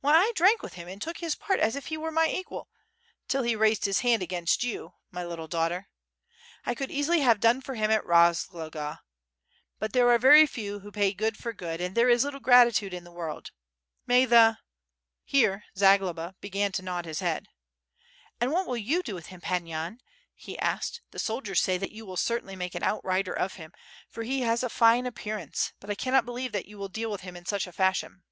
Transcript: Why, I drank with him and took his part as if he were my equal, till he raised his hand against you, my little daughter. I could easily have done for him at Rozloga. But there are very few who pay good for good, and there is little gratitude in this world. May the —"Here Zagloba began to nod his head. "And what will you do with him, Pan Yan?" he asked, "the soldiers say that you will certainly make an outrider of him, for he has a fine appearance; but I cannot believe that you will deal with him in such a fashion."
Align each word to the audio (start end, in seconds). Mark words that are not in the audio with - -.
Why, 0.00 0.16
I 0.16 0.32
drank 0.34 0.62
with 0.62 0.72
him 0.72 0.88
and 0.88 1.02
took 1.02 1.18
his 1.18 1.34
part 1.34 1.60
as 1.60 1.76
if 1.76 1.88
he 1.88 1.98
were 1.98 2.10
my 2.10 2.30
equal, 2.30 2.70
till 3.28 3.42
he 3.42 3.54
raised 3.54 3.84
his 3.84 4.00
hand 4.00 4.22
against 4.22 4.64
you, 4.64 4.94
my 5.10 5.22
little 5.22 5.48
daughter. 5.48 5.90
I 6.64 6.74
could 6.74 6.90
easily 6.90 7.20
have 7.20 7.40
done 7.40 7.60
for 7.60 7.74
him 7.74 7.90
at 7.90 8.02
Rozloga. 8.06 9.00
But 9.78 9.92
there 9.92 10.08
are 10.08 10.18
very 10.18 10.46
few 10.46 10.80
who 10.80 10.90
pay 10.90 11.12
good 11.12 11.36
for 11.36 11.52
good, 11.52 11.82
and 11.82 11.94
there 11.94 12.08
is 12.08 12.24
little 12.24 12.40
gratitude 12.40 12.94
in 12.94 13.04
this 13.04 13.12
world. 13.12 13.50
May 14.06 14.24
the 14.24 14.56
—"Here 15.34 15.64
Zagloba 15.76 16.36
began 16.40 16.72
to 16.72 16.80
nod 16.82 17.04
his 17.04 17.20
head. 17.20 17.46
"And 18.40 18.52
what 18.52 18.66
will 18.66 18.78
you 18.78 19.02
do 19.02 19.14
with 19.14 19.26
him, 19.26 19.42
Pan 19.42 19.66
Yan?" 19.66 19.98
he 20.34 20.58
asked, 20.58 21.02
"the 21.10 21.18
soldiers 21.18 21.60
say 21.60 21.76
that 21.76 21.92
you 21.92 22.06
will 22.06 22.16
certainly 22.16 22.56
make 22.56 22.74
an 22.74 22.82
outrider 22.82 23.34
of 23.34 23.56
him, 23.56 23.72
for 24.08 24.22
he 24.22 24.40
has 24.40 24.62
a 24.62 24.70
fine 24.70 25.04
appearance; 25.04 25.74
but 25.80 25.90
I 25.90 25.94
cannot 25.96 26.24
believe 26.24 26.52
that 26.52 26.64
you 26.64 26.78
will 26.78 26.88
deal 26.88 27.10
with 27.10 27.20
him 27.20 27.36
in 27.36 27.44
such 27.44 27.66
a 27.66 27.72
fashion." 27.72 28.22